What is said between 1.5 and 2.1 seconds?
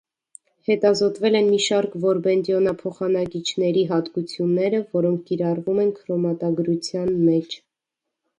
մի շարք